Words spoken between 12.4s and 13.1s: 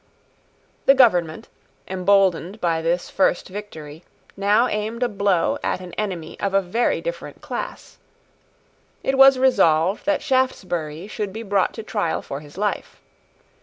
life.